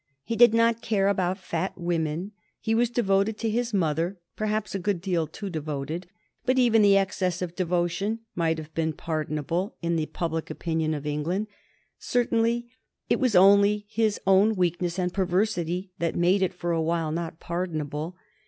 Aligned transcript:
He 0.23 0.35
did 0.35 0.51
not 0.51 0.81
care 0.81 1.07
about 1.07 1.37
fat 1.37 1.77
women. 1.77 2.31
He 2.59 2.73
was 2.73 2.89
devoted 2.89 3.37
to 3.37 3.49
his 3.51 3.71
mother 3.71 4.17
perhaps 4.35 4.73
a 4.73 4.79
good 4.79 4.99
deal 4.99 5.27
too 5.27 5.47
devoted, 5.47 6.07
but 6.43 6.57
even 6.57 6.81
the 6.81 6.97
excess 6.97 7.39
of 7.39 7.55
devotion 7.55 8.21
might 8.33 8.57
have 8.57 8.73
been 8.73 8.93
pardonable 8.93 9.75
in 9.79 9.97
the 9.97 10.07
public 10.07 10.49
opinion 10.49 10.95
of 10.95 11.05
England; 11.05 11.45
certainly 11.99 12.65
it 13.11 13.19
was 13.19 13.35
only 13.35 13.85
his 13.89 14.19
own 14.25 14.55
weakness 14.55 14.97
and 14.97 15.13
perversity 15.13 15.91
that 15.99 16.15
made 16.15 16.41
it 16.41 16.55
for 16.55 16.71
a 16.71 16.81
while 16.81 17.11
not 17.11 17.39
pardonable. 17.39 18.17